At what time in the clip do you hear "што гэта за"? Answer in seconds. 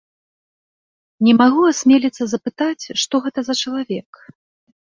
3.05-3.59